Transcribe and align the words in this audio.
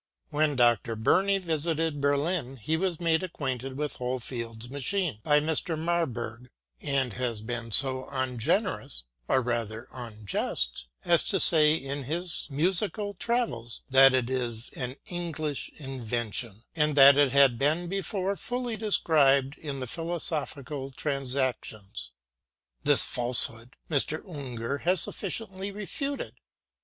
When 0.31 0.55
Dr. 0.55 0.95
Burney 0.95 1.37
visited 1.37 2.01
Berlin, 2.01 2.57
he 2.57 2.75
was 2.75 2.99
made 2.99 3.21
acquainted 3.21 3.77
with 3.77 3.97
HohlfeldŌĆÖs 3.97 4.71
machine 4.71 5.19
by 5.23 5.39
Mr. 5.39 5.77
Mar 5.77 6.07
purg; 6.07 6.49
and 6.81 7.13
has 7.13 7.41
been 7.43 7.71
so 7.71 8.07
ungenerous, 8.09 9.03
or 9.27 9.43
rather 9.43 9.87
un 9.91 10.25
just, 10.25 10.87
as 11.05 11.21
to 11.29 11.39
say 11.39 11.75
in 11.75 12.05
his 12.05 12.47
Musical 12.49 13.13
Travels, 13.13 13.83
that 13.91 14.15
it 14.15 14.27
is 14.31 14.71
an 14.75 14.95
English 15.05 15.69
invention, 15.77 16.63
and 16.75 16.95
that 16.97 17.15
it 17.15 17.31
had 17.31 17.59
been 17.59 17.87
before 17.87 18.35
fully 18.35 18.75
described 18.75 19.55
in 19.59 19.81
the 19.81 19.85
Philosophical 19.85 20.89
Transactions. 20.89 22.11
This 22.83 23.03
falsehood 23.03 23.75
Mr. 23.87 24.23
Unger 24.27 24.79
has 24.79 24.99
sufficiently 25.01 25.69
refuted. 25.69 26.39